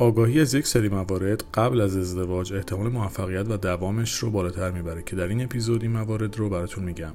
[0.00, 5.02] آگاهی از یک سری موارد قبل از ازدواج احتمال موفقیت و دوامش رو بالاتر می‌بره
[5.02, 7.12] که در این اپیزود این موارد رو براتون میگم.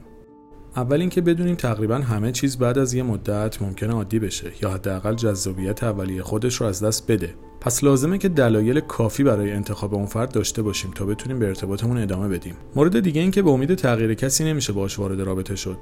[0.75, 5.15] اول اینکه بدونیم تقریبا همه چیز بعد از یه مدت ممکنه عادی بشه یا حداقل
[5.15, 7.35] جذابیت اولیه خودش رو از دست بده.
[7.61, 11.97] پس لازمه که دلایل کافی برای انتخاب اون فرد داشته باشیم تا بتونیم به ارتباطمون
[11.97, 12.55] ادامه بدیم.
[12.75, 15.77] مورد دیگه اینکه به امید تغییر کسی نمیشه باش وارد رابطه شد.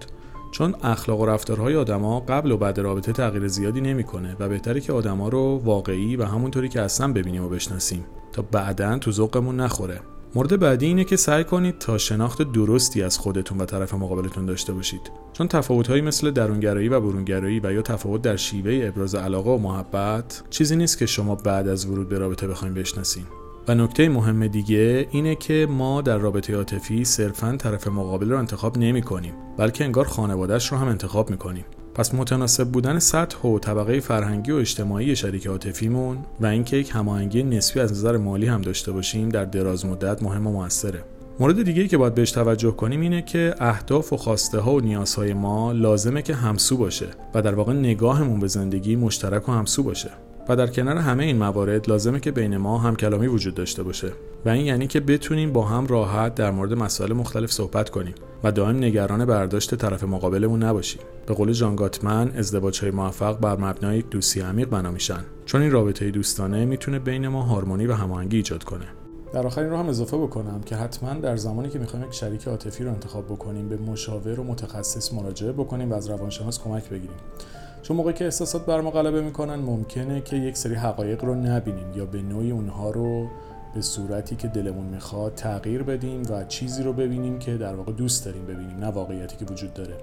[0.52, 4.94] چون اخلاق و رفتارهای آدما قبل و بعد رابطه تغییر زیادی نمی‌کنه و بهتره که
[4.94, 10.00] آدما رو واقعی و همونطوری که اصلا ببینیم و بشناسیم تا بعدا تو ذوقمون نخوره.
[10.36, 14.74] مورد بعدی اینه که سعی کنید تا شناخت درستی از خودتون و طرف مقابلتون داشته
[14.74, 15.12] باشید.
[15.34, 20.44] چون تفاوتهایی مثل درونگرایی و برونگرایی و یا تفاوت در شیوه ابراز علاقه و محبت
[20.50, 23.26] چیزی نیست که شما بعد از ورود به رابطه بخواید بشناسین.
[23.68, 28.78] و نکته مهم دیگه اینه که ما در رابطه عاطفی صرفا طرف مقابل رو انتخاب
[28.78, 31.66] نمی کنیم بلکه انگار خانوادهش رو هم انتخاب می کنیم.
[31.96, 37.44] پس متناسب بودن سطح و طبقه فرهنگی و اجتماعی شریک عاطفیمون و اینکه یک هماهنگی
[37.44, 41.04] نسبی از نظر مالی هم داشته باشیم در دراز مدت مهم و موثره.
[41.40, 45.34] مورد دیگه که باید بهش توجه کنیم اینه که اهداف و خواسته ها و نیازهای
[45.34, 50.10] ما لازمه که همسو باشه و در واقع نگاهمون به زندگی مشترک و همسو باشه.
[50.52, 54.12] و در کنار همه این موارد لازمه که بین ما هم کلامی وجود داشته باشه
[54.46, 58.14] و این یعنی که بتونیم با هم راحت در مورد مسائل مختلف صحبت کنیم
[58.44, 61.02] و دائم نگران برداشت طرف مقابلمون نباشیم.
[61.26, 65.24] به قول جان گاتمن ازدواج های موفق بر مبنای یک دوستی عمیق بنا میشن.
[65.46, 68.86] چون این رابطه دوستانه می‌تونه بین ما هارمونی و هماهنگی ایجاد کنه.
[69.34, 72.48] در آخر این رو هم اضافه بکنم که حتما در زمانی که می‌خوایم یک شریک
[72.48, 77.18] عاطفی رو انتخاب بکنیم به مشاور و متخصص مراجعه بکنیم و از روانشناس کمک بگیریم.
[77.82, 81.94] چون موقعی که احساسات بر ما غلبه می‌کنن ممکنه که یک سری حقایق رو نبینیم
[81.96, 83.28] یا به نوعی اونها رو
[83.74, 88.26] به صورتی که دلمون می‌خواد تغییر بدیم و چیزی رو ببینیم که در واقع دوست
[88.26, 89.98] داریم ببینیم نه واقعیتی که وجود داره.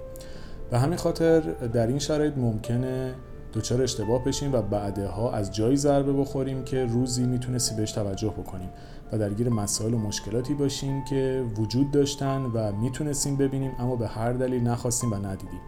[0.73, 1.41] و همین خاطر
[1.73, 3.15] در این شرایط ممکنه
[3.55, 8.69] دچار اشتباه بشیم و بعدها از جایی ضربه بخوریم که روزی می‌تونستی بهش توجه بکنیم
[9.13, 14.33] و درگیر مسائل و مشکلاتی باشیم که وجود داشتن و می‌تونستیم ببینیم اما به هر
[14.33, 15.61] دلیل نخواستیم و ندیدیم.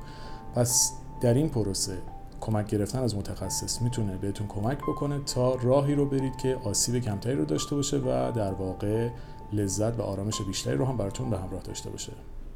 [0.55, 1.99] پس در این پروسه
[2.41, 7.35] کمک گرفتن از متخصص می‌تونه بهتون کمک بکنه تا راهی رو برید که آسیب کمتری
[7.35, 9.09] رو داشته باشه و در واقع
[9.53, 12.13] لذت و آرامش بیشتری رو هم براتون به همراه داشته باشه.